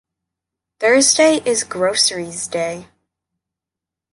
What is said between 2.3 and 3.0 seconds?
day.